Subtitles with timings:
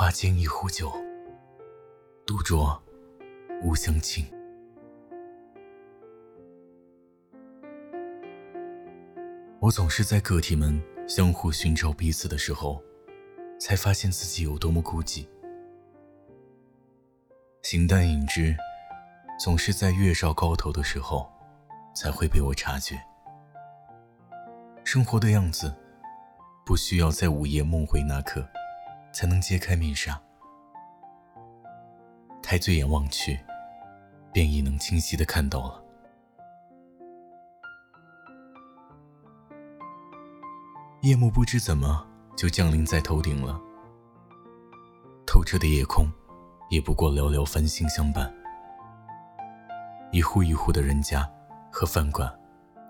[0.00, 0.90] 花间一壶酒，
[2.24, 2.74] 独酌
[3.60, 4.24] 无相亲。
[9.58, 12.82] 我总是在个体们相互寻找彼此的时候，
[13.60, 15.26] 才发现自己有多么孤寂。
[17.60, 18.56] 形单影只，
[19.38, 21.30] 总是在月照高头的时候，
[21.94, 22.98] 才会被我察觉。
[24.82, 25.70] 生活的样子，
[26.64, 28.48] 不需要在午夜梦回那刻，
[29.12, 30.20] 才能揭开面纱。
[32.42, 33.38] 抬醉眼望去，
[34.32, 35.84] 便已能清晰的看到了。
[41.02, 43.60] 夜幕不知怎么就降临在头顶了，
[45.26, 46.10] 透彻的夜空，
[46.68, 48.32] 也不过寥寥繁星相伴。
[50.12, 51.26] 一户一户的人家
[51.70, 52.30] 和饭馆，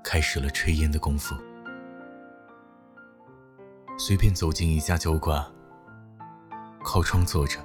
[0.02, 1.36] 开始了炊烟的功夫。
[3.98, 5.44] 随便走进一家酒馆，
[6.83, 7.61] 靠窗坐着，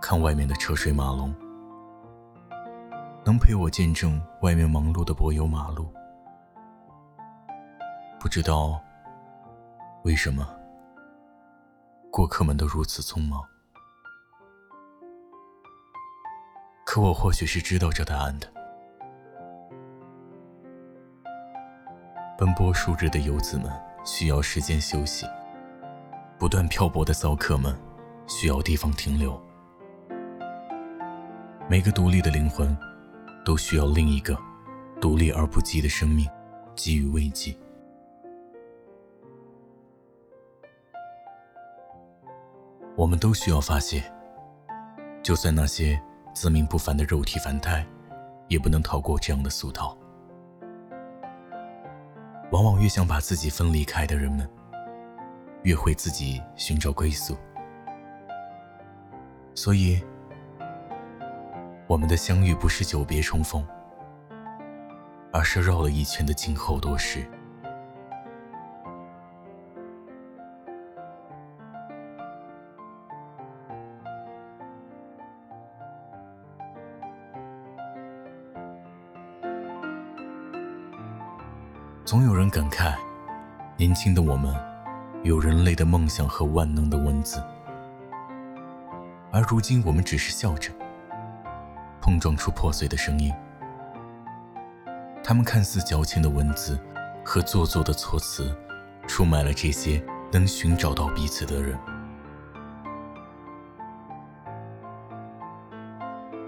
[0.00, 1.34] 看外面的车水马龙，
[3.24, 5.86] 能陪我见证外面忙碌的柏油马路。
[8.18, 8.80] 不知道。
[10.02, 10.46] 为什么
[12.12, 13.42] 过客们都如此匆忙？
[16.84, 18.46] 可我或许是知道这答案的。
[22.38, 23.68] 奔波数日的游子们
[24.04, 25.26] 需要时间休息，
[26.38, 27.76] 不断漂泊的骚客们
[28.26, 29.40] 需要地方停留。
[31.68, 32.76] 每个独立的灵魂
[33.44, 34.38] 都需要另一个
[35.00, 36.28] 独立而不羁的生命
[36.74, 37.56] 给予慰藉。
[42.96, 44.02] 我们都需要发泄，
[45.22, 46.00] 就算那些
[46.32, 47.86] 自命不凡的肉体凡胎，
[48.48, 49.96] 也不能逃过这样的俗套。
[52.52, 54.48] 往往越想把自己分离开的人们，
[55.62, 57.36] 越会自己寻找归宿。
[59.56, 59.98] 所以，
[61.86, 63.66] 我们的相遇不是久别重逢，
[65.32, 67.26] 而是绕了一圈的静候多时。
[82.04, 82.94] 总有人感慨，
[83.78, 84.54] 年轻的我们
[85.24, 87.42] 有人类的梦想和万能的文字，
[89.36, 90.72] 而如今我们只是笑着，
[92.00, 93.30] 碰撞出破碎的声音。
[95.22, 96.80] 他们看似矫情的文字
[97.22, 98.56] 和做作的措辞，
[99.06, 100.02] 出卖了这些
[100.32, 101.78] 能寻找到彼此的人。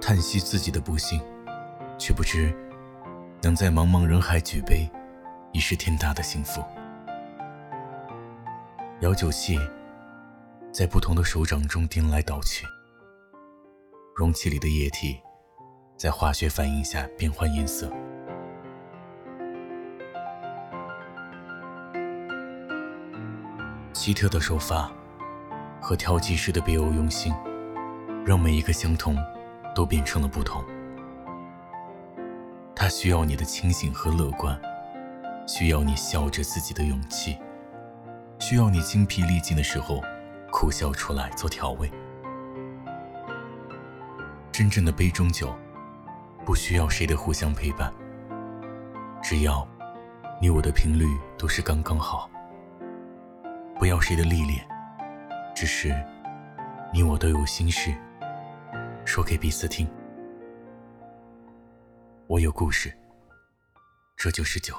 [0.01, 1.21] 叹息自己的不幸，
[1.99, 2.51] 却不知
[3.43, 4.91] 能在茫茫人海举杯。
[5.53, 6.63] 已是天大的幸福。
[9.01, 9.59] 摇酒器
[10.73, 12.67] 在不同的手掌中颠来倒去，
[14.19, 15.17] 容器里的液体
[15.97, 17.89] 在化学反应下变换颜色。
[23.93, 24.91] 奇特的手法
[25.81, 27.33] 和调剂师的别有用心，
[28.27, 29.17] 让每一个相同
[29.73, 30.65] 都变成了不同。
[32.75, 34.61] 它需要你的清醒和乐观。
[35.47, 37.39] 需要你笑着自己的勇气，
[38.41, 40.03] 需要你精疲力尽的时候
[40.51, 41.89] 苦笑出来做调味。
[44.59, 45.57] 真正的杯中酒，
[46.45, 47.95] 不需要谁的互相陪伴，
[49.23, 49.65] 只要
[50.43, 51.07] 你我的频率
[51.39, 52.29] 都是刚刚好。
[53.79, 54.69] 不要谁的历练，
[55.55, 55.95] 只是
[56.93, 57.95] 你我都有心事
[59.05, 59.89] 说给彼此听。
[62.27, 62.93] 我有故事，
[64.17, 64.75] 这就是酒。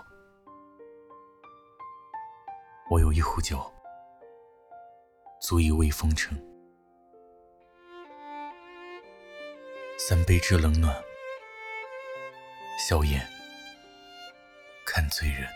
[2.91, 3.63] 我有一壶酒，
[5.39, 6.37] 足以慰风尘。
[10.09, 10.91] 三杯之冷暖，
[12.79, 13.23] 笑颜
[14.83, 15.47] 看醉人。